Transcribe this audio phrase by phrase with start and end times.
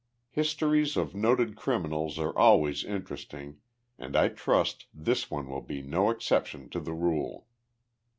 [0.31, 3.59] Histories of noted criminals are always interesting
[3.99, 7.45] and I trust this one will be no exception to the rule.